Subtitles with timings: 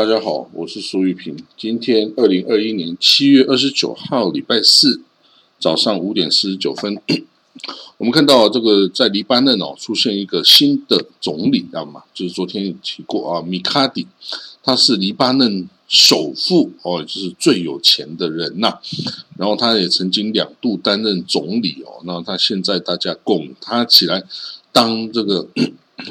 [0.00, 1.36] 大家好，我是苏玉平。
[1.58, 5.02] 今天二零二一年七月二十九号，礼拜四
[5.58, 6.98] 早上五点四十九分，
[7.98, 12.02] 我们看到这个在黎巴嫩哦出现一个新的总理，知道吗？
[12.14, 14.06] 就是昨天有提过啊，米卡迪，
[14.62, 18.78] 他是黎巴嫩首富哦，就是最有钱的人呐。
[19.36, 24.24] 然后他也曾经两度担任总理哦，那他现在大家拱他起来
[24.72, 25.46] 当这个。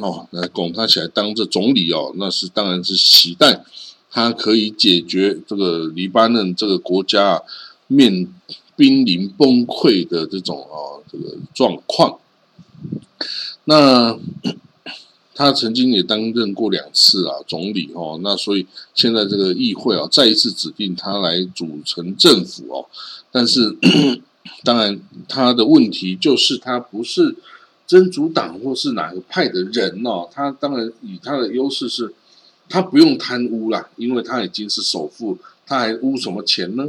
[0.02, 3.64] 哦，来拱他起来当这总理哦，那是当然是期待
[4.12, 7.42] 他可以解决这个黎巴嫩这个国家啊
[7.88, 8.28] 面
[8.76, 12.20] 濒临崩溃的这种哦这个状况。
[13.66, 14.18] 那
[15.36, 22.86] 他曾经也担任过两次啊总理哦，那所以现在这个议会啊再一次指定他来组成政府哦，
[23.32, 23.78] 但是
[24.64, 27.36] 当然他的问题就是他不是。
[27.90, 32.14] 真主党或是哪个派的人哦，他当然以他的优势是，
[32.70, 36.88] 他不用贪污啦，因为他已经是首富，他还污什么钱呢？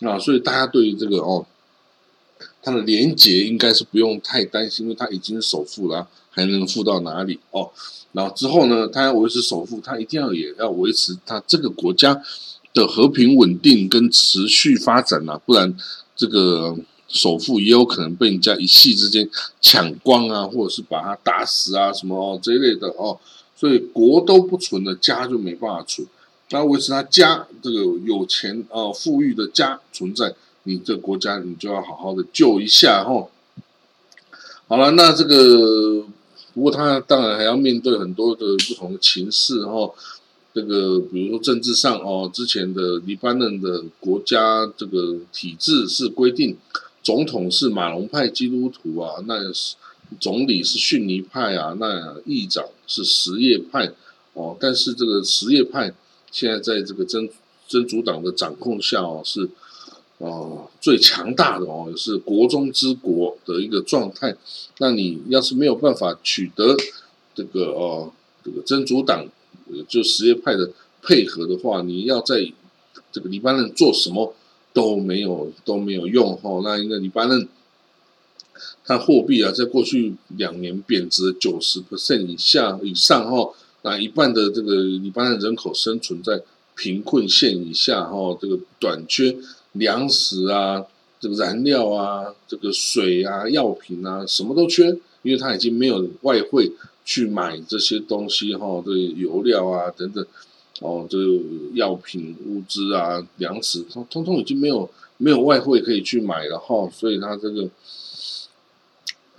[0.00, 1.46] 啊，所以大家对于这个哦，
[2.60, 7.70] 他的廉洁应该是不用太担心，因为他已经是首富了，还能富到哪里哦？
[8.10, 12.20] 然后之后呢，他要维持首富，他一定要也要维持他这个国家
[12.74, 15.72] 的和平稳定跟持续发展啊，不然
[16.16, 16.76] 这个。
[17.12, 19.28] 首富也有可能被人家一夕之间
[19.60, 23.18] 抢光啊，或者是把他打死啊，什么哦这一类的哦。
[23.54, 26.08] 所以国都不存了，家就没办法存。
[26.50, 33.28] 那维持他家这个有钱啊、富裕的家存在，你这国家你就要好好的救一下哈。
[34.66, 36.04] 好了，那这个
[36.54, 39.90] 不过他当然还要面对很多的不同的情势哈。
[40.54, 46.56] 这个比如说政治上哦，之前的黎巴嫩的国家这个体制是规定。
[47.02, 49.74] 总统是马龙派基督徒啊，那是
[50.20, 53.92] 总理是逊尼派啊，那议长是什叶派
[54.34, 54.56] 哦。
[54.60, 55.92] 但是这个什叶派
[56.30, 57.28] 现在在这个真
[57.66, 59.48] 真主党的掌控下哦，是
[60.18, 64.36] 哦最强大的哦，是国中之国的一个状态。
[64.78, 66.76] 那你要是没有办法取得
[67.34, 68.12] 这个哦
[68.44, 69.26] 这个真主党
[69.88, 70.70] 就什叶派的
[71.02, 72.52] 配合的话，你要在
[73.10, 74.34] 这个黎巴嫩做什么？
[74.72, 77.46] 都没有都没有用哈，那应该黎巴嫩，
[78.84, 83.52] 它货币啊，在过去两年贬值九十 percent 以下以上哈，
[83.82, 86.40] 那一半的这个黎巴嫩人口生存在
[86.74, 89.36] 贫困线以下哈，这个短缺
[89.72, 90.84] 粮食啊，
[91.20, 94.88] 这个燃料啊，这个水啊，药品啊，什么都缺，
[95.22, 96.72] 因为它已经没有外汇
[97.04, 100.26] 去买这些东西哈，这油料啊等等。
[100.82, 101.24] 哦，这个
[101.74, 107.68] 药品、物资啊、粮食，通通通已经没有没有外汇可以去买了哈，所以他这个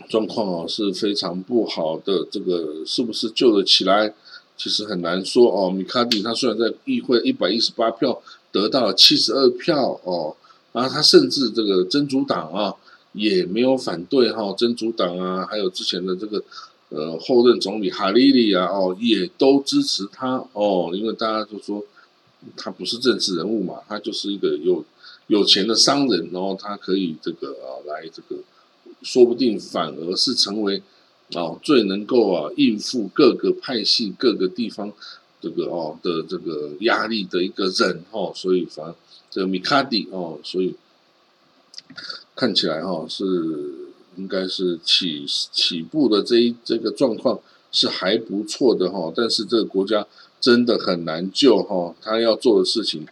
[0.09, 2.25] 状况哦是非常不好的。
[2.31, 4.13] 这个是不是救得起来？
[4.57, 5.69] 其实很难说哦。
[5.69, 8.21] 米卡迪他虽然在议会一百一十八票
[8.51, 10.35] 得到了七十二票哦，
[10.71, 12.73] 然后他甚至这个真主党啊
[13.13, 16.43] 也没有反对哈，真主党啊还有之前的这个。
[16.95, 21.83] 呃，后任总理哈利利啊，哦，也都支持他哦，因为大家都说
[22.55, 24.85] 他不是政治人物嘛，他就是一个有
[25.25, 28.43] 有钱的商人，然后他可以这个啊来这个，
[29.01, 30.83] 说不定反而是成为
[31.33, 34.93] 啊最能够啊应付各个派系、各个地方
[35.41, 38.93] 这个哦的这个压力的一个人哦，所以反
[39.31, 40.75] 这个米卡迪哦，所以
[42.35, 43.81] 看起来哈是。
[44.16, 47.40] 应该是起起步的这一这个状况
[47.72, 50.06] 是还不错的哈，但是这个国家
[50.40, 53.06] 真的很难救哈，他要做的事情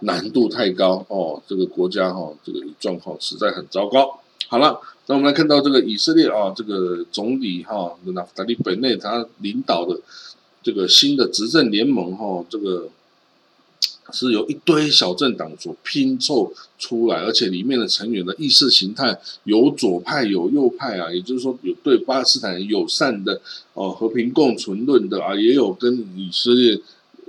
[0.00, 4.20] 难度太高哦，这个国家哈这个状况实在很糟糕。
[4.48, 10.00] 好了，那我们来看到这个以色列啊，这个总理哈纳夫达利本内他领导的
[10.62, 12.88] 这个新的执政联盟哈，这个。
[14.10, 23.38] 是由一堆小政党所拼凑出来，而且里面的成员的意识形态有左派有右派啊，也就是说有对巴勒斯坦友善的
[23.74, 26.80] 哦和平共存论的啊，也有跟以色列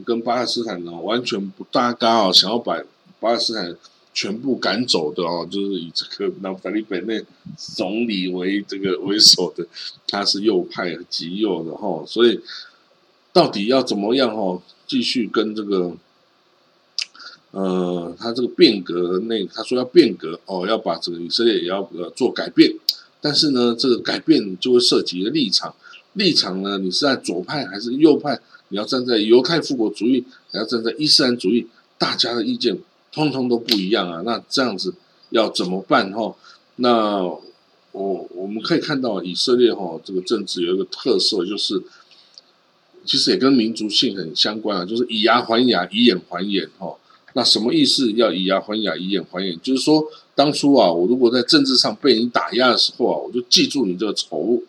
[0.06, 2.82] 跟巴勒斯坦呢完全不搭嘎啊，想要把
[3.20, 3.76] 巴勒斯坦
[4.14, 7.22] 全部赶走的哦，就是以这个纳夫达利本内
[7.58, 9.68] 总理为这个为首的，
[10.08, 12.40] 他是右派极右的哈，所以
[13.34, 15.94] 到底要怎么样哈，继续跟这个。
[17.52, 22.72] 呃，他这个变革，那他说要变革哦，要把这个以色列也要呃做改变，
[23.20, 25.74] 但是呢，这个改变就会涉及一个立场，
[26.14, 28.40] 立场呢，你是在左派还是右派？
[28.68, 31.66] 你要站在犹太复国主义，还要站在伊斯兰主义？
[31.98, 32.78] 大家的意见
[33.12, 34.94] 通通都不一样啊，那这样子
[35.32, 36.36] 要怎么办哈？
[36.76, 37.24] 那
[37.92, 41.82] 我我们可以看到以色列哈这个政治有一个特色，就是
[43.04, 46.96] 其实也跟民族性很相关啊，就是以牙还牙，以眼还眼哦。
[47.34, 48.12] 那什么意思？
[48.14, 50.04] 要以牙还牙，以眼还眼，就是说，
[50.36, 54.62] 当初啊，我如果在政治上被你打压的时候啊，我就记住你这个仇。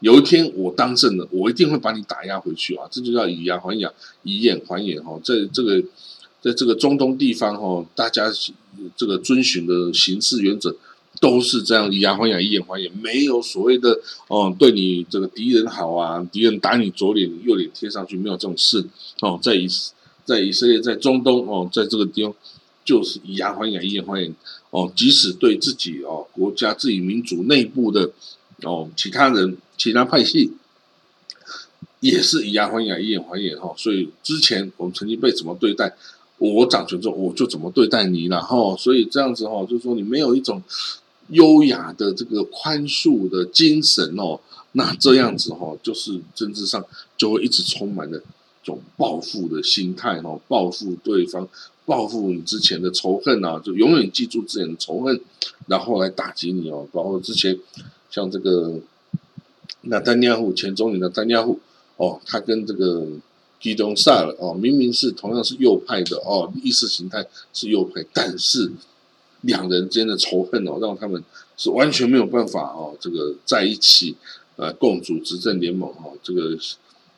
[0.00, 2.88] 有一天我当政了，我一定会把你打压回去啊！
[2.90, 3.88] 这就叫以牙还牙，
[4.24, 5.16] 以眼还眼哈。
[5.22, 5.80] 在这个，
[6.40, 8.24] 在这个中东地方哈，大家
[8.96, 10.74] 这个遵循的行事原则
[11.20, 13.96] 都是这样：以牙还牙，以眼还眼，没有所谓的
[14.26, 18.84] 哦，对你这个敌人好啊，敌人打你左脸，右脸贴上去，没有这种事
[19.20, 19.38] 哦。
[19.40, 19.68] 在以
[20.24, 22.34] 在以色列，在中东哦，在这个地方
[22.84, 24.34] 就是以牙还牙，以眼还眼
[24.70, 24.92] 哦。
[24.96, 28.10] 即使对自己哦国家、自己民族内部的
[28.62, 29.56] 哦其他人。
[29.78, 30.52] 其他派系
[31.98, 33.74] 也是以牙还牙，以眼还眼哈。
[33.76, 35.96] 所以之前我们曾经被怎么对待，
[36.38, 38.76] 我掌权之后我就怎么对待你了哈。
[38.76, 40.62] 所以这样子哈，就是说你没有一种
[41.30, 44.38] 优雅的这个宽恕的精神哦，
[44.72, 46.84] 那这样子哈，就是政治上
[47.16, 48.22] 就会一直充满了
[48.62, 51.48] 种报复的心态哈，报复对方，
[51.84, 55.20] 报复你之前的仇恨啊，就永远记住之前的仇恨，
[55.66, 56.86] 然后来打击你哦。
[56.92, 57.58] 包括之前
[58.10, 58.80] 像这个。
[59.84, 61.58] 那丹尼亚胡前总理的丹尼亚胡
[61.96, 63.04] 哦，他跟这个
[63.60, 68.70] 基东萨尔哦，明明是同样是右派的哦，意识形态是右派，但是
[69.40, 71.20] 两人间的仇恨哦，让他们
[71.56, 74.14] 是完全没有办法哦，这个在一起
[74.54, 76.56] 呃共组执政联盟哦，这个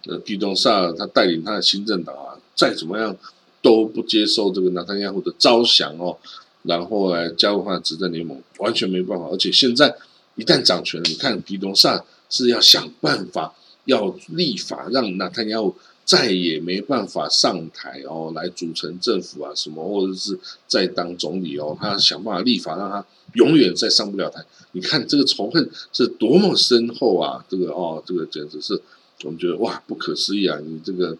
[0.06, 3.16] 呃基东萨他带领他的新政党啊，再怎么样
[3.62, 6.16] 都不接受这个纳丹亚胡的招降哦，
[6.62, 9.94] 然后来加入他的执政联盟，完全没办法，而且现在
[10.36, 12.04] 一旦掌权了，你看基东萨。
[12.30, 13.54] 是要想办法
[13.84, 15.72] 要立法，让纳坦亚胡
[16.04, 20.36] 再也没办法上台哦，来组成政府啊什么，或者是
[20.66, 23.04] 再当总理哦，他想办法立法，让他
[23.34, 24.42] 永远再上不了台。
[24.72, 27.44] 你看这个仇恨是多么深厚啊！
[27.48, 28.80] 这个哦，这个简直是
[29.22, 30.58] 我们觉得哇，不可思议啊！
[30.58, 31.16] 你这个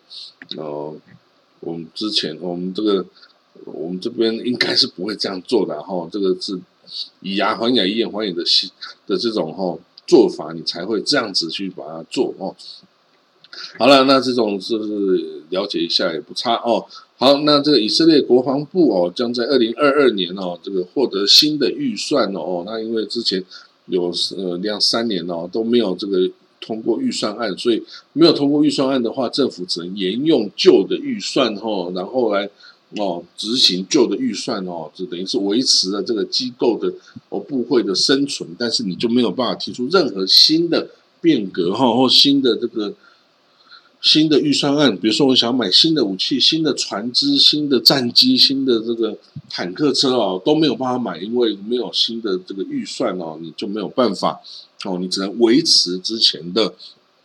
[0.57, 0.97] 哦，
[1.61, 3.07] 我们之前我们这个
[3.65, 6.61] 我们这边应该是不会这样做的哈，这个是
[7.21, 8.43] 以牙还牙，以眼还眼的
[9.07, 9.79] 的这种哈。
[10.07, 12.55] 做法你才会这样子去把它做哦。
[13.79, 16.85] 好了，那这种是不是了解一下也不差哦？
[17.17, 22.65] 好，那这个以色列国防部哦，将在二零二二年哦，这个获得新的预算哦。
[22.67, 23.43] 那因为之前
[23.87, 26.31] 有呃两三年哦都没有这个
[26.65, 27.83] 通过预算案，所以
[28.15, 32.49] 没有通过预算案的话，政府只能沿用旧的预算哦，然后来。
[32.97, 36.95] 哦，执行旧的预算哦，就等于是维持了这个机构的
[37.29, 40.89] 哦部会的生存，但是你就没有办法提出任何新的
[41.21, 42.95] 变革哈，或新的这个
[44.05, 44.95] 新的预算案。
[44.95, 49.17] 比如说，我想买新的武器、新的船只、新的战机、新的这个
[49.49, 54.39] 坦克车哦，都没有办法买，因为没有新的这个预算哦，你就没有办法
[54.85, 56.75] 哦，你只能维持之前的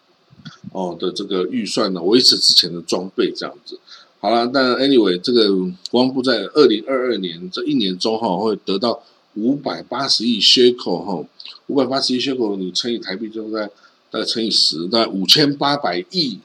[0.71, 3.77] 哦的这个预算呢，维持之前的装备这样子。
[4.21, 5.49] 好了，但 anyway，这个
[5.91, 9.03] 国防部在二零二二年这一年中哈会得到
[9.35, 11.25] 五百八十亿缺口哈，
[11.67, 13.69] 五百八十亿缺口你乘以台币就在
[14.09, 16.39] 大概乘以十，大概五千八百亿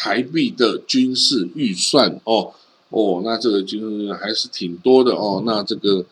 [0.00, 2.54] 台币的军事预算哦
[2.88, 5.42] 哦，那这个就是还是挺多的哦。
[5.44, 6.02] 那这个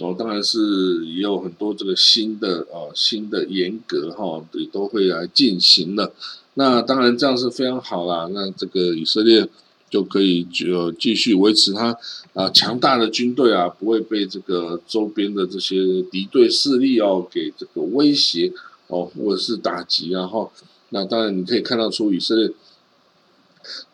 [0.00, 6.14] 哦，当然是也有很多这个新的哦新的严格哈也都会来进行了。
[6.54, 8.26] 那当然这样是非常好啦。
[8.32, 9.46] 那这个以色列。
[9.88, 11.96] 就可以就继续维持它
[12.34, 18.52] 啊强大的军队啊，不会被这个周边的这些敌对势力哦给这个威胁
[18.88, 20.50] 哦，或者是打击然后
[20.88, 22.50] 那当然你可以看到出以色列，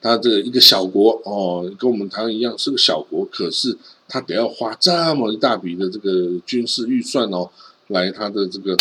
[0.03, 3.79] 它这个一个小国哦，跟我们台湾一样是个小国，可是
[4.09, 7.49] 它得要花这么一大笔的这个军事预算哦，
[7.87, 8.77] 来它的这个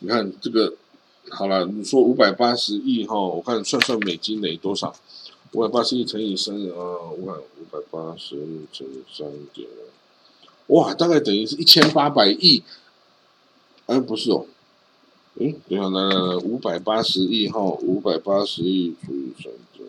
[0.00, 0.74] 你看这个
[1.30, 4.94] 好了，你说五百八十亿哈，我看算算美金得多少？
[5.52, 6.76] 五百八十亿乘以三啊，
[7.18, 9.66] 我看五百八十亿乘以三点，
[10.66, 12.62] 哇，大概等于是一千八百亿。
[13.86, 14.44] 哎，不是哦，
[15.36, 19.88] 嗯，等下，来来来，五百八十亿哈，五百八十亿除以三点，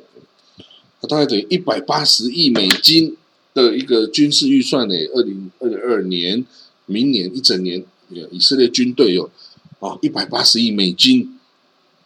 [1.08, 3.16] 大概等于一百八十亿美金
[3.54, 4.96] 的一个军事预算呢。
[5.14, 6.46] 二零二二年，
[6.86, 7.84] 明年一整年，
[8.32, 9.30] 以色列军队有
[9.80, 11.36] 啊一百八十亿美金。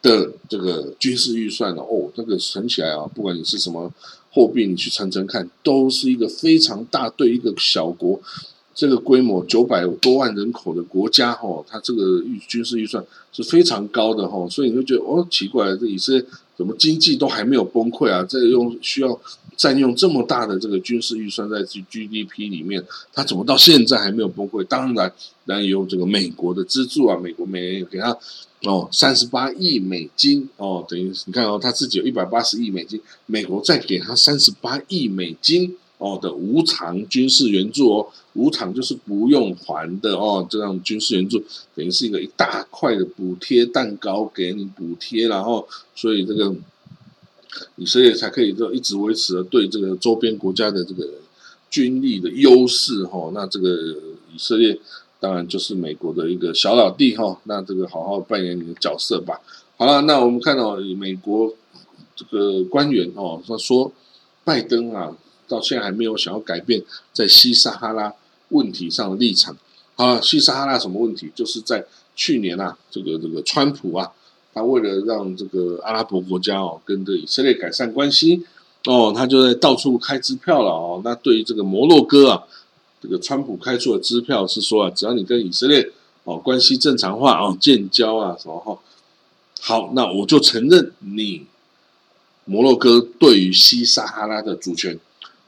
[0.04, 1.74] 的这个军事预算？
[1.76, 3.90] 哦，这个存起来啊，不管你是什么
[4.34, 7.10] 货币，你去乘乘看，都是一个非常大。
[7.12, 8.20] 对一个小国，
[8.76, 14.46] 这个规模九百多万人口的国家，哦，它这个预军事预算是非常高的，哈。
[14.50, 18.24] 所以你会觉得哦，奇怪，这以色列怎么经济都还没有崩溃啊？
[18.28, 19.20] 这用需要
[19.58, 24.64] 占用这么大的这个军事预算在 G GDP 里面，它怎么到现在还没有崩溃？
[24.66, 25.12] 当然，
[25.46, 28.18] 然有这个美国的资助啊，美国每年给他
[28.64, 41.42] 哦三十八亿美金哦，等于你看哦，他自己有一百八十亿美金，美国再给他三十八亿美金哦的无偿军事援助哦，无偿就是不用还的哦，这样军事援助
[41.76, 46.54] 等于是一个一大块的补贴蛋糕给你补贴，然后所以这个。
[47.76, 51.08] 以色列才可以就一直维持对这个周边国家的这个
[51.70, 53.70] 军力的优势哈，那这个
[54.34, 54.76] 以色列
[55.20, 59.40] 当然就是美国的一个小老弟哈，那这个好好扮演你的角色吧。
[59.78, 61.54] 好了，那我们看到美国
[62.16, 63.92] 这个官员哦，他说
[64.44, 65.16] 拜登啊，
[65.48, 68.14] 到现在还没有想要改变在西撒哈拉
[68.50, 69.56] 问题上的立场。
[69.96, 71.32] 好了，西撒哈拉什么问题？
[71.36, 71.86] 就是在
[72.16, 74.12] 去年啊，这个这个川普啊。
[74.56, 78.46] 他为了让这个阿拉伯国家哦跟这以色列改善关系
[78.86, 81.02] 哦，他就在到处开支票了哦。
[81.04, 82.44] 那对于这个摩洛哥啊，
[83.02, 85.92] 这个川普开出的支票是说啊，只要你跟以色列
[86.24, 88.78] 哦关系正常化哦建交啊什么哈，
[89.60, 91.48] 好，那我就承认你
[92.46, 95.00] 摩洛哥对于西撒哈拉的主权。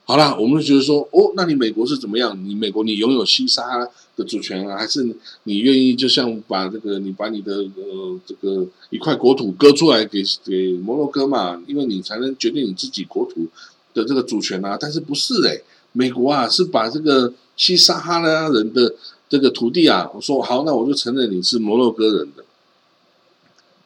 [0.07, 2.37] 好啦，我们就觉得说，哦，那你美国是怎么样？
[2.47, 5.03] 你美国你拥有西沙的主权啊，还是
[5.45, 11.59] 你愿意就像把这个你把你的呃这个一块国土割出来给给摩洛哥嘛？
[11.65, 13.47] 因为你才能决定你自己国土
[13.95, 14.77] 的这个主权啊。
[14.79, 18.93] 但是不是诶，美国啊是把这个西撒哈拉人的
[19.27, 22.44] 这个土地啊，我说好，那我就承认你是摩洛哥人的。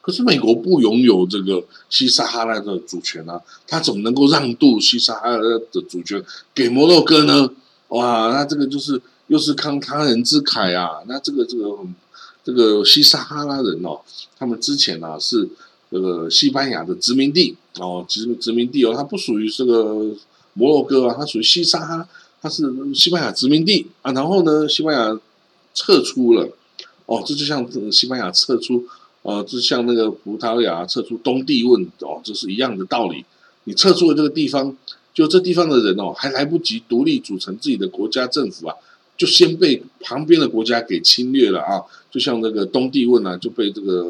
[0.02, 3.38] 可是美国不拥有这个西撒哈拉的主权啊，
[3.68, 7.50] 他怎么能够让渡西撒哈拉的主权给摩洛哥呢？
[7.88, 11.02] 哇，那这个就是又是慷他人之慨啊！
[11.06, 11.78] 那这个这个
[12.42, 14.00] 这个西撒哈拉人哦，
[14.38, 15.46] 他们之前呢是
[15.90, 19.94] 这个西班牙的殖民地哦，殖殖民地哦，它不属于这个
[20.54, 22.08] 摩洛哥啊，它属于西撒哈，
[22.40, 22.64] 它是
[22.94, 24.10] 西班牙殖民地啊。
[24.12, 25.20] 然后呢，西班牙
[25.74, 26.48] 撤出了
[27.04, 28.86] 哦，这就像西班牙撤出。
[29.22, 33.24] 呃，就像那个葡萄牙撤出东帝汶哦，这是一样的道理。
[33.64, 34.74] 你撤出了这个地方，
[35.12, 38.74] 就这地方的人哦，还来不及独立组成自己的国家政府啊，
[39.18, 41.82] 就先被旁边的国家给侵略了啊。
[42.10, 44.06] 就像那个东帝汶啊，就被这个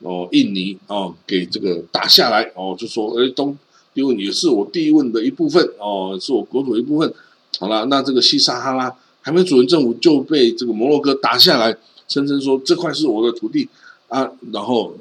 [0.00, 3.56] 哦印尼哦给这个打下来哦，就说哎东
[3.94, 7.10] 帝汶也是我帝汶的一部分哦，是我国土一部分。
[7.58, 11.74] 好了，那这个西撒哈拉还没组成政府就被这个摩洛哥打下来，
[12.06, 13.66] 声称说这块是我的土地。
[14.10, 14.92] 啊，然后，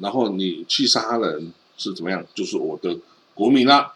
[0.00, 2.22] 然后你去杀人是怎么样？
[2.34, 2.94] 就是我的
[3.34, 3.94] 国民啦，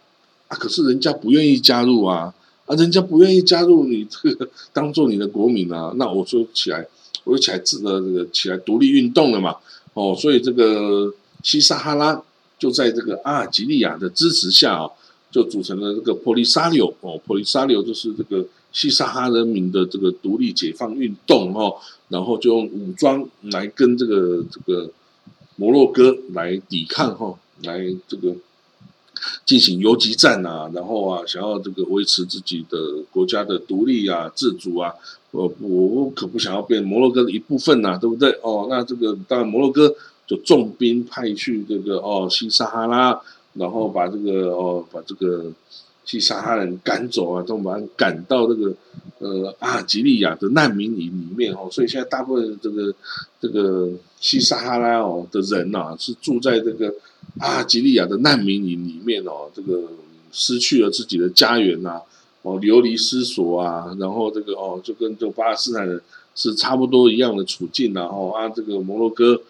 [0.49, 2.33] 啊，可是人家不愿意加入啊，
[2.64, 6.88] 啊，人家不愿意加入你这个当做你的国民啊，那我说起来，
[7.25, 9.56] 我就起来自呃这个起来独立运动了嘛，
[9.92, 12.23] 哦，所以这个西撒哈拉
[12.59, 14.90] 就在这个阿尔及利亚的支持下啊，
[15.30, 21.76] 就组成了这个波利沙柳哦，波利沙柳就是这个西撒哈人民的这个独立解放运动哦。
[22.09, 24.88] 然后就用武装来跟这个这个
[25.57, 28.37] 摩洛哥来抵抗哈，来这个
[29.45, 34.93] 进行游击战啊，然后啊，想要这个维持自己的国家的独立啊、自主啊，
[35.31, 38.31] 我我可不想要变摩洛哥的一部分呐，对不对？
[38.43, 39.93] 哦，那这个当然摩洛哥
[40.26, 43.19] 就重兵派去这个哦西撒哈拉，
[43.54, 45.50] 然后把这个哦把这个。
[46.05, 48.75] 去撒哈人赶走啊，都把赶到这个
[49.19, 52.95] 呃阿尔及利亚的难民营里面哦，所以现在大部分这个
[53.41, 56.95] 这个西撒哈拉哦的人呐，是住在这个
[57.41, 59.83] 阿尔及利亚的难民营里面哦，这个
[60.31, 62.01] 失去了自己的家园呐，
[62.43, 66.01] 哦流离失所啊，然后这个哦就跟这巴勒斯坦人
[66.35, 69.41] 是差不多一样的处境然后啊这个摩洛哥。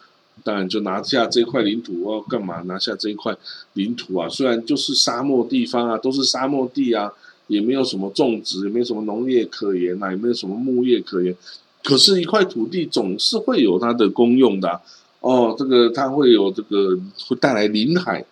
[0.43, 2.61] 当然，就拿下这块领土要干嘛？
[2.63, 3.35] 拿下这一块
[3.75, 7.11] 领土啊，虽然就是沙漠地方啊，都是沙漠地啊，
[7.47, 11.35] 也没有什么种植，也没有什么农业可言啊，也没有什么牧业可言。
[11.83, 14.81] 可是，一块土地总是会有它的功用的
[15.21, 15.55] 哦。
[15.57, 16.99] 这个它会有这个
[17.29, 18.25] 会带来临海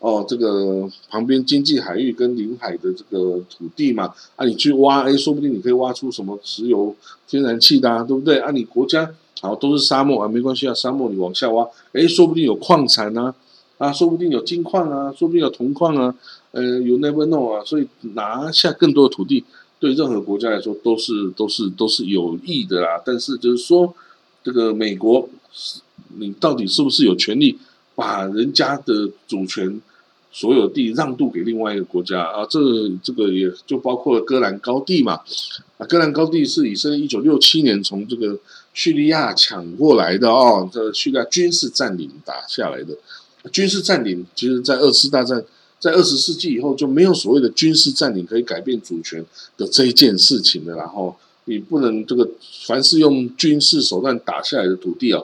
[0.00, 6.96] 哦，这个旁边经济海域跟临海的这个土地嘛，啊，你去挖，哎，说不定你可以挖出什么石油、
[7.28, 8.38] 天然气的，对不对？
[8.38, 9.12] 啊，你国家。
[9.40, 13.34] 好，都是沙漠啊，没关系啊，沙漠你往下挖，哎，说不定有矿产啊，
[13.78, 16.14] 啊，说不定有金矿啊，说不定有铜矿啊，
[16.52, 19.42] 呃，有 never know 啊，所以拿下更多的土地，
[19.78, 23.00] 对任何国家来说都是都是都是有益的啦。
[23.04, 23.94] 但是就是说，
[24.44, 25.26] 这个美国，
[26.18, 27.58] 你到底是不是有权利
[27.94, 29.80] 把人家的主权
[30.32, 32.46] 所有地让渡给另外一个国家啊？
[32.48, 32.58] 这
[33.02, 35.20] 这个也就包括了戈兰高地嘛，
[35.78, 38.38] 啊，戈兰高地是以色列一九六七年从这个。
[38.72, 42.96] 叙利亚抢过来的哦，这叙利亚军事占领打下来的，
[43.50, 45.44] 军事占领，其实在二次大战
[45.80, 50.76] 在二十世纪以后就没有所谓的军事占领可以改变主权的这一件事情了。
[50.76, 51.14] 然后
[51.46, 52.30] 你不能这个
[52.64, 55.20] 凡是用军事手段打下来的土地啊，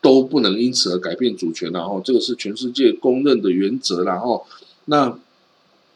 [0.00, 1.70] 都不能因此而改变主权。
[1.72, 4.04] 然后这个是全世界公认的原则。
[4.04, 4.46] 然后
[4.86, 5.18] 那。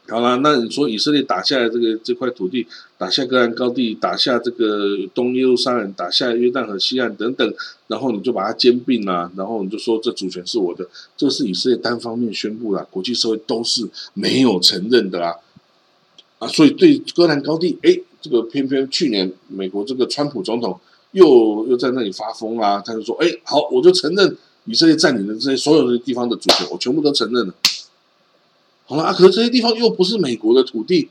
[0.09, 2.67] 好了，那你说以色列打下来这个这块土地，
[2.97, 7.53] 打下戈兰高地，打下这个东耶路撒冷，打下约旦河西岸等等，
[7.87, 15.37] 然后你就把它兼并啦，然后你就说这主权是我的，这是以色列单方面宣布啦，国际社会都是没有承认的啦，
[16.39, 20.77] 啊，所以对戈兰高地，哎，这个偏偏去年美国这个川普总统
[21.13, 27.53] 又又在那里发疯啊，他就说，哎，好，我就承认以色列占领的这些所有的地方的主权，我全部都承认了。
[28.85, 31.09] 好了啊，可是这些地方又不是美国的土地，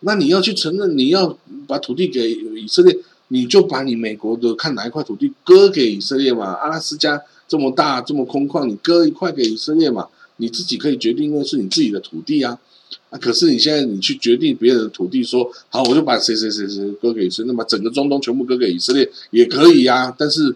[0.00, 1.36] 那你要去承认，你要
[1.66, 2.96] 把土地给以色列，
[3.28, 6.52] 你就把你美国的看哪一块土地割给以色列嘛。
[6.52, 12.58] 阿拉斯加这么大这么空旷，你割一块给以色列嘛，你自己可以决定，因为是你自己的土地啊。
[13.10, 20.14] 啊，可是你现在你去决定别人的土地，说好我就把谁谁谁谁割给以色列，把整个中东全部割给以色列也可以呀。
[20.16, 20.54] 但是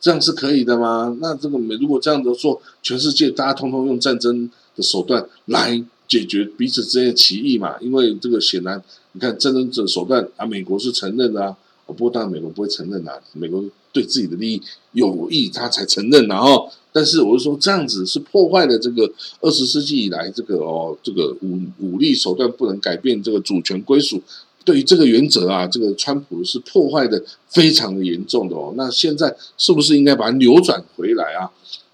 [0.00, 1.16] 这样是可以的吗？
[1.20, 4.46] 那这个美如果这样子做，全世界大家通通用战争
[4.76, 4.82] 的。
[4.82, 7.76] 手段来解决彼此之间的歧义嘛？
[7.80, 8.82] 因为这个显然，
[9.12, 11.54] 你看战争的手段啊，美国是承认的啊。
[11.92, 24.22] 不过当然美国不会承认啊，美国对自己的利益有益，他才承认然后，但是我是说，这样子是破坏了这个二十世纪以来这个哦，这个武武力手段不能改变这个主权归属。
[24.62, 28.74] 对于这个原则啊，这个川普是破坏的非常的严重的哦。
[28.76, 31.50] 那现在是不是应该把它扭转回来啊？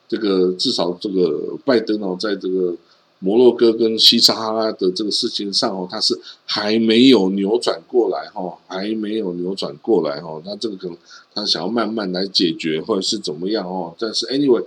[0.08, 2.74] 这个至少这个拜登哦，在这个
[3.18, 10.40] 摩洛哥跟西撒哈拉的这个事情上哦，他是还没有扭转过来哈，还没有扭转过来哈。
[10.44, 10.96] 那这个可能
[11.34, 13.94] 他想要慢慢来解决，或者是怎么样哦。
[13.98, 14.62] 但是 anyway，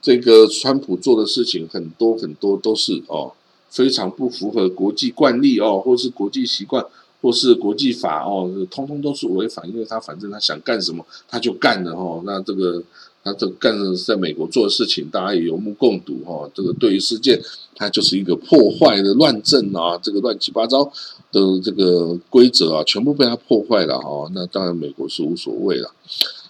[0.00, 3.32] 这个川普做的事情很多很多都是哦，
[3.68, 6.82] 非常不符合国际惯例哦，或是国际习惯，
[7.20, 12.22] 或是国际法哦，通通都是违反，因为他反正他想干什么他就干了哦。
[12.24, 12.82] 那这个。
[13.24, 16.46] 他这个干的在美国做的事情，大家也有目共睹哈。
[16.54, 17.40] 这个对于世界，
[17.74, 20.84] 它就是一个破坏的乱政啊，这个乱七八糟
[21.32, 24.30] 的这个规则啊，全部被他破坏了哈。
[24.34, 25.90] 那当然美国是无所谓了。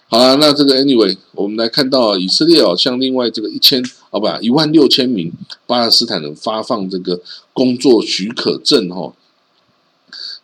[0.09, 5.31] 好了，那这个 anyway，我们来看到以色列哦，向另外这个一千哦不一万六千名
[5.65, 7.21] 巴勒斯坦人发放这个
[7.53, 9.13] 工作许可证哈。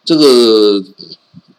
[0.06, 0.82] 这个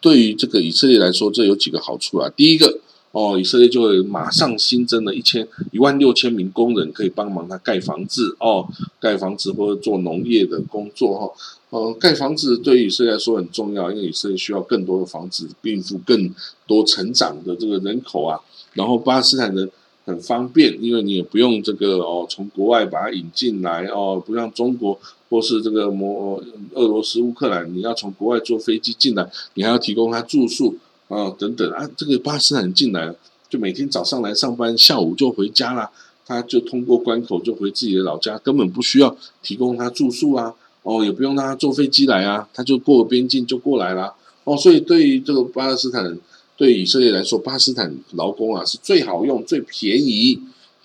[0.01, 2.27] 对于这个以色列来说，这有几个好处啊。
[2.35, 2.79] 第一个。
[3.13, 8.67] 哦，以色列就会马上新增了一千一万六千名工人，可以帮忙他盖房子哦，
[8.99, 11.31] 盖房子或者做农业的工作哈。
[11.69, 16.33] 呃，盖房子对于以色列来说很重要，因为以色列需要更多的房子，应付更
[16.65, 18.39] 多成长的这个人口啊。
[18.73, 19.69] 然后巴勒斯坦人
[20.05, 24.99] 很方便，因为你也不用这个哦，从国外把它引进来哦，不像中国
[25.29, 30.75] 或是这个摩俄罗斯乌克兰，你要从国外坐飞机进来，你还要提供他住宿。
[31.13, 33.13] 啊，等等啊，这个巴斯坦进来，
[33.49, 35.91] 就每天早上来上班，下午就回家了。
[36.25, 44.13] 他就通过关口就回自己的老家，根本不需要提供他住宿啊，哦，也不用让他坐飞机来啊，他就过边境就过来了。
[44.45, 46.17] 哦，所以对于这个巴勒斯坦，
[46.55, 50.39] 对以色列来说，巴勒斯坦劳工啊是最好用、最便宜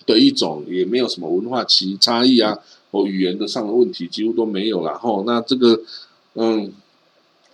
[0.05, 2.57] 的一种，也没有什么文化歧差异啊，
[2.91, 4.99] 哦语言的上的问题几乎都没有了。
[5.01, 5.79] 哦，那这个，
[6.33, 6.71] 嗯。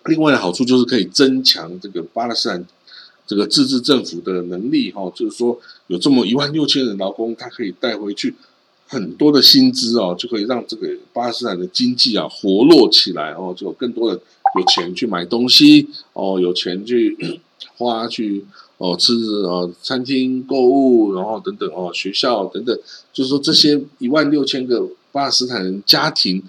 [0.06, 2.66] 另外的好处就是可以增强这个巴勒斯坦
[3.26, 8.36] 这个自治政府的能力哈，就是说有这么一万六千人劳工，他可以带回去
[8.88, 14.22] 很多的薪资哦，就可以让这个巴勒斯坦的经济啊活络起来哦，就有更多的
[14.60, 17.42] 有钱去买东西哦，有钱去
[17.76, 18.46] 花去
[18.78, 22.78] 哦吃哦餐厅购物，然后等等哦学校等等，
[23.12, 26.44] 就是说这些一万六千个巴勒斯坦人家庭。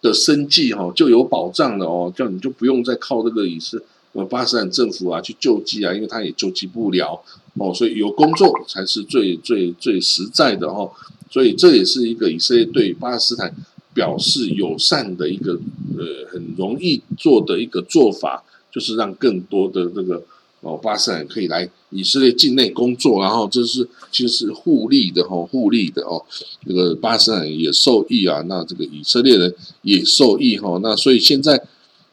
[0.00, 3.82] 的生计哈就有保障了哦，叫你就不用再靠这个以色
[4.12, 7.20] 呃巴勒斯坦政府啊去救济啊，因为他也救济不了
[7.54, 10.90] 哦，所以有工作才是最最最实在的哦，
[11.30, 13.54] 所以这也是一个以色列对巴勒斯坦
[13.94, 15.52] 表示友善的一个
[15.96, 20.22] 呃很容易做的一个做法，就是让更多的这个。
[20.60, 26.24] 哦，巴勒斯坦可以来以色列境内工作，然后这是其实是互利的哈，互利的哦。
[26.66, 30.78] 那个巴勒斯坦也受益啊，那这个以色列人也受益哈。
[30.82, 31.56] 那所以现在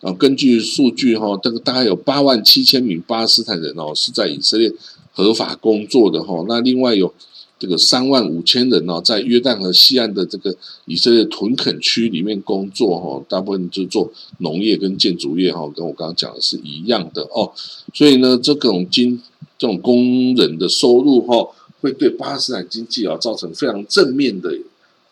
[0.02, 4.72] 啊，根据数据哈，这个大概有八万七千名巴斯坦人哦是在以色列
[5.12, 6.44] 合法工作的哈。
[6.48, 7.14] 那另外有。
[7.58, 17.52] 这个三万五千人呢，在约旦河西岸的这个以色列屯垦区里面工作哈，大部分就做农业跟建筑业哈，跟我刚刚讲的是一样的哦。
[17.94, 19.22] 所以呢，这种经
[19.58, 21.48] 这种工人的收入哈，
[21.80, 24.54] 会对巴勒斯坦经济啊造成非常正面的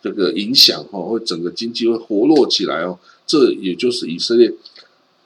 [0.02, 3.00] 这个影响哈，会整个经济会活络起来哦。
[3.26, 4.54] 这也就是以色列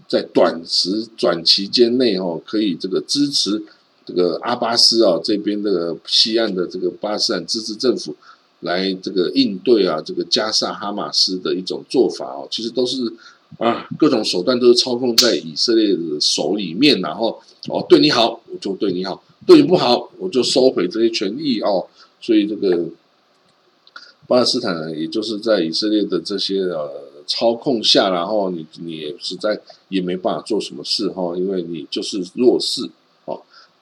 [0.07, 3.63] 在短时短期间内哦，可以这个支持
[4.07, 8.15] 这个阿巴斯啊这边的西岸的这个巴勒斯坦自治政府
[8.61, 13.01] 来这个应对啊这个加萨哈马斯的一种做法哦，其实都是
[13.57, 21.85] 啊各种手段都是操控在以色列的手里面，然后哦对你好我就对你好，对你不好我就收回这些权益哦，
[22.21, 22.85] 所以这个
[24.25, 27.07] 巴勒斯坦呢也就是在以色列的这些呃。
[27.29, 32.89] 操控下，然后你你也实在也没办法做什么事哈，因为你就是弱势。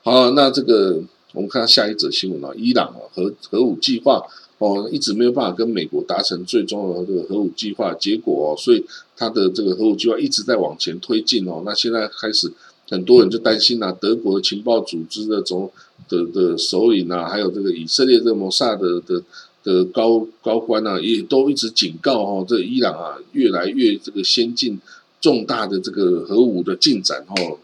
[0.06, 1.02] 好，那这个
[1.34, 4.24] 我们看下一则新闻啊，伊朗啊核核武计划
[4.60, 8.86] 哦，一直没有办法跟美国达成最终的这个核武计划结果哦，所以
[9.18, 11.64] 他的这个核武计划一直在往前推进哦。
[11.66, 12.54] 那现在开始
[12.88, 15.72] 很多人就担心啊，德国的情报组织的总
[16.08, 19.24] 的的首领啊，还有这个以色列这个摩萨的的。
[19.66, 24.80] 的高高官呢，也都一直警告哦，这伊朗啊，越来越这个先进、
[25.20, 27.58] 重大的这个核武的进展哦，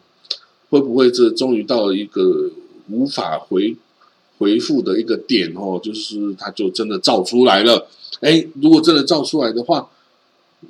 [0.72, 2.50] 会不会这终于到了一个
[2.90, 3.78] 无法回
[4.40, 5.80] 回复的一个点哦？
[5.84, 7.88] 就是它就真的造出来了。
[8.22, 9.88] 哎，如果真的造出来的话，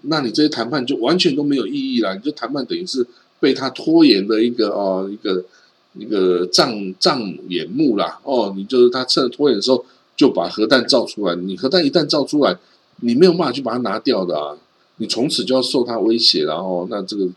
[0.01, 2.13] 那你这些谈判就完全都没有意义了。
[2.15, 3.07] 你这谈判等于是
[3.39, 5.45] 被他拖延的一个哦，一个
[5.93, 8.19] 一个障障眼目啦。
[8.23, 9.85] 哦，你就是他趁着拖延的时候。
[10.17, 12.55] 就把核弹造出来，你核弹一旦造出来，
[12.97, 14.55] 你没有办法去把它拿掉的啊！
[14.97, 17.27] 你从此就要受他威胁，然后那这个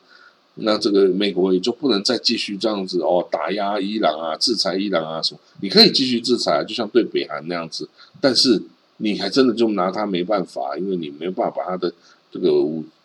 [0.57, 5.41] 那这个美国也就不能再继续这样子哦，打压伊朗啊，制裁伊朗啊什么？
[5.61, 7.89] 你可以继续制裁，就像对北韩那样子，
[8.21, 8.63] 但是
[8.99, 11.93] 你还真的就拿它没办法，因为你没有办法把它的
[12.31, 12.51] 这个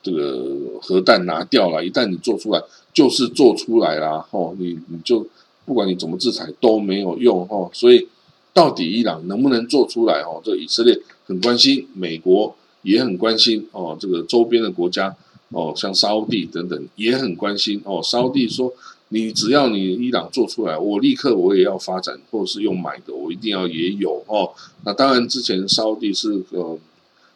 [0.03, 0.45] 这个
[0.81, 1.83] 核弹拿掉了。
[1.83, 2.61] 一旦你做出来，
[2.93, 5.25] 就是做出来了哦，你你就
[5.65, 8.07] 不管你怎么制裁都没有用哦，所以。
[8.51, 10.21] 到底伊朗能不能做出来？
[10.21, 15.15] 哦，这以色列很关心，美国也很关心哦，这个周边的国家
[15.51, 18.01] 哦，像沙地等等也很关心哦。
[18.03, 18.71] 沙地说，
[19.09, 24.51] 你只要你伊朗做出来，我立刻我也要发展，或者是用买的，我一定要也有哦。
[24.85, 26.77] 那当然，之前沙地是呃，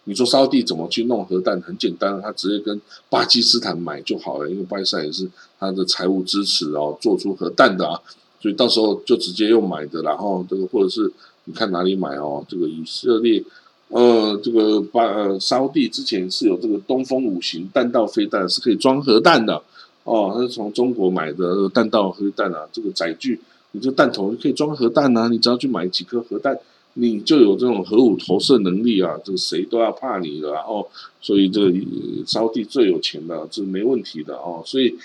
[0.04, 1.60] 你说沙地怎么去弄核弹？
[1.62, 5.28] 很简单，他直接跟巴基斯坦买就好了，因为巴基斯坦也是
[5.60, 8.00] 他的财务支持哦，做出核弹的啊。
[8.40, 11.12] 所以到时候就直接用买的，然后这个或者是
[11.46, 12.46] 你看哪里买哦？
[12.48, 13.42] 这个以色列，
[13.94, 19.62] 呃，这个巴呃沙地之前是有这个东风五型弹道飞弹，是可以装核弹的
[20.04, 20.32] 哦。
[20.34, 23.40] 它是从中国买的弹道飞弹啊，这个载具，
[23.72, 25.28] 你这弹头可以装核弹啊。
[25.28, 26.58] 你只要去买几颗核弹，
[26.96, 29.16] 你就有这种核武投射能力啊。
[29.24, 30.90] 这个谁都要怕你的，然后
[31.22, 31.72] 所以这个
[32.26, 34.64] 沙地最有钱的，这没问题的哦。
[34.66, 34.96] 所以，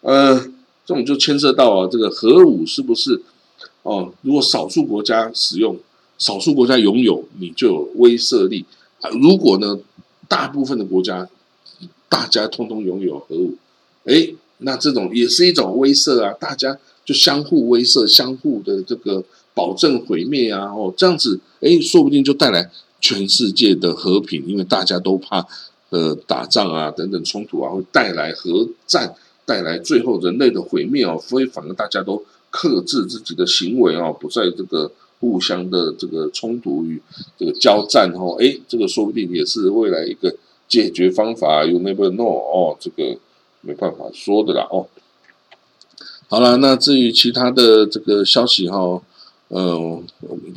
[0.00, 0.40] 呃。
[0.84, 3.22] 这种就牵涉到啊，这个核武是不是
[3.84, 4.12] 哦？
[4.22, 5.78] 如果少数国家使用，
[6.22, 8.64] 少数国家拥有，你就有威慑力
[9.00, 9.10] 啊。
[9.10, 9.76] 如果呢，
[10.28, 11.28] 大部分的国家
[12.08, 13.56] 大家通通拥有核武，
[14.04, 16.32] 哎，那这种也是一种威慑啊。
[16.38, 20.66] 大家就相互威慑，相互的这个保证毁灭啊。
[20.72, 25.44] 哦，这样子，哎，说不定就带来全世界的和平，因为大家都怕
[25.90, 29.12] 呃打仗啊等等冲突啊，会带来核战。
[29.44, 34.90] 带来最后人类的毁灭哦，所以反而大家都克制自己的行为哦，不在这个
[35.22, 37.00] 互相的这个冲突与
[37.38, 40.34] 这个交战哦，哎，这个说不定也是未来一个
[40.66, 41.64] 解决方法。
[41.64, 43.16] You never know 哦，这个
[43.60, 44.88] 没办法说的啦哦。
[46.26, 49.00] 好了，那至于其他的这个消息哈，
[49.50, 50.04] 嗯，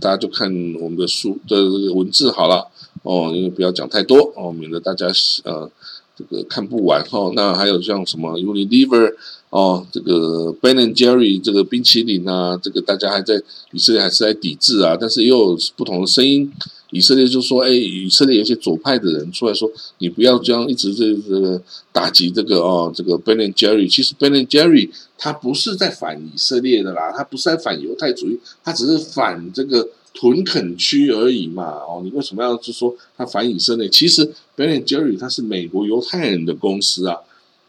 [0.02, 0.50] 大家就看
[0.82, 2.68] 我们的书的文字好了
[3.04, 5.06] 哦，因为不要讲太多哦，免得大家
[5.44, 5.70] 呃。
[6.18, 9.14] 这个看不完哈，那还有像什么 Unilever
[9.50, 16.52] 哦，这个 Ben and Jerry 这个冰淇淋啊，这个大家还在以色列还是在抵制啊，但是又有不同的声音。
[16.92, 23.92] 以色列就说：“哎，以色列有些左派的人出来说，你不要这样一直这这个打击这个哦，这个 Ben and Jerry。
[23.92, 33.90] 其实 Ben and Jerry 他不是在反以色列的啦，他不是在反犹太主义，他只是反这个。”屯垦区而已嘛，哦，你为什么要就说他反以色列？
[33.90, 34.26] 其实
[34.56, 37.18] Ben Jerry 他是美国犹太人的公司啊，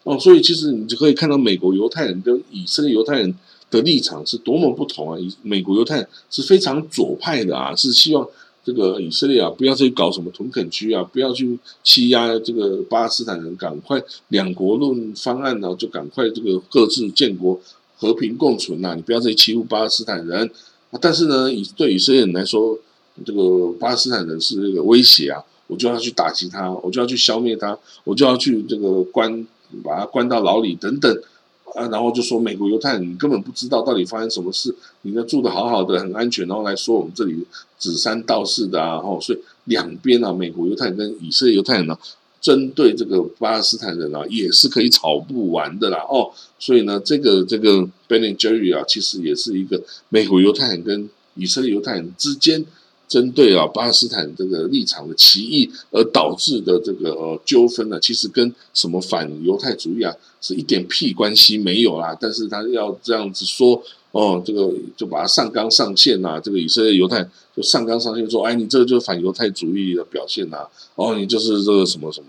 [0.05, 3.35] 哦，所以其实你就可以看到美国犹太人跟以色列犹太人
[3.69, 5.19] 的立场是多么不同啊！
[5.19, 8.25] 以美国犹太人是非常左派的啊，是希望
[8.65, 17.61] 这个以色列啊不要去搞什么屯垦区啊，不要去欺压这个巴勒斯坦人，赶快两国论方案呢，就赶快这个各自建国，
[17.97, 18.95] 和平共存呐！
[18.95, 20.49] 你不要再欺负巴勒斯坦人。
[21.01, 22.79] 但是呢，以对以色列人来说，
[23.25, 29.47] 这个巴勒斯坦人是这个威胁啊，我就要去打击他，我就要去消灭他，我就要去这个关
[29.83, 31.23] 把他关到牢里等等。
[31.75, 37.45] 啊，然后就说美国犹太人你根本不知道到底发生什么事，你呢住的好好的很安全，然后来说我们这里
[37.79, 41.99] 指三道四的啊，然后所以两边啊，美国犹太人跟以色列犹太人呢，
[42.41, 46.31] 针对这个巴勒斯坦人啊，也是可以吵不完的啦哦。
[46.59, 52.65] 所以呢，这个这个 Ben and Jerry 啊，其实也是一个美国犹太人跟以色列犹太人之间。
[53.09, 62.17] 针对啊巴勒斯坦这个立场的歧义而导致的这个呃纠纷呢，其实跟什么反犹太主义啊是一点屁关系没有啦。
[62.21, 66.41] 但是他要这样子说哦，这个就把它上纲上线呐。
[66.41, 67.23] 这个以色列犹太
[67.55, 70.67] 就上纲上线说，哎，你这个就是反犹太主义的表现呐。
[70.95, 72.29] 哦，你就是这个什么什么。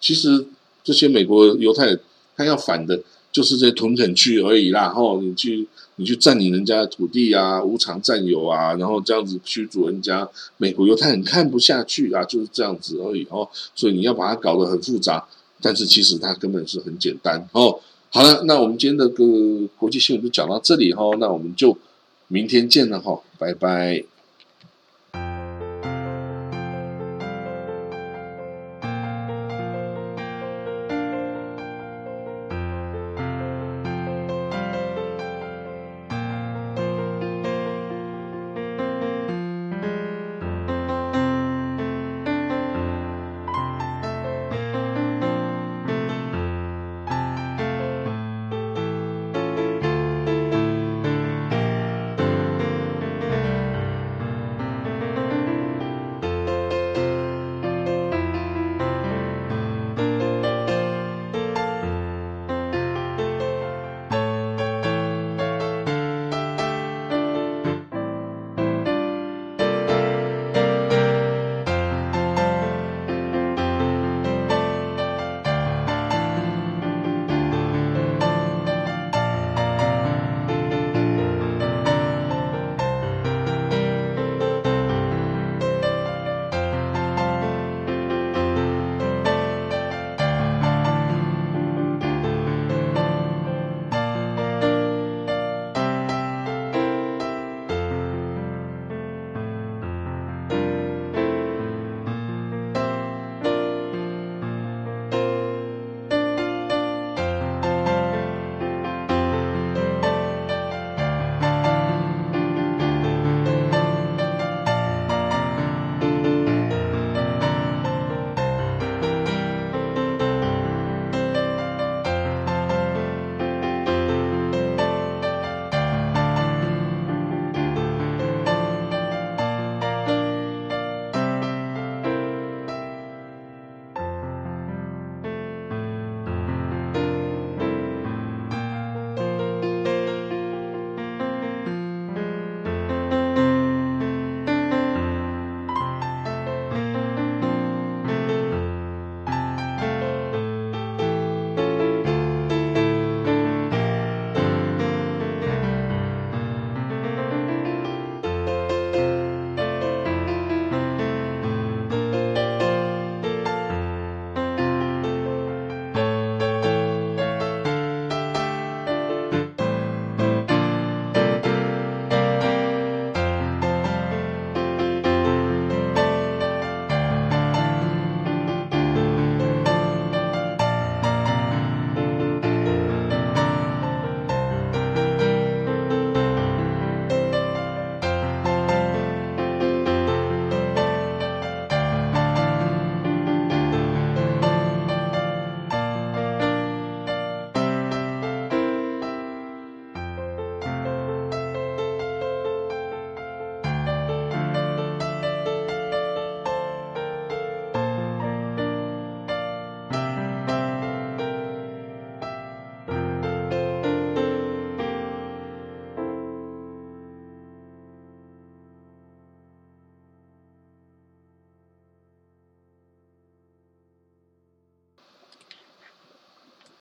[0.00, 0.44] 其实
[0.82, 1.96] 这些美国犹太
[2.36, 3.00] 他要反的
[3.36, 4.92] 就是这些屯垦区而已啦。
[4.96, 5.68] 哦，你去。
[5.98, 13.48] 你去占领人家的土地啊，无偿占有啊，然后这样子驱逐人家，美国犹太人看不下去啊，就是这样子而已哦。
[13.74, 15.26] 所以你要把它搞得很复杂，
[15.62, 17.80] 但是其实它根本是很简单哦。
[18.10, 19.24] 好了，那我们今天的个
[19.78, 21.74] 国际新闻就讲到这里哈，那我们就
[22.28, 24.04] 明天见了哈，拜拜。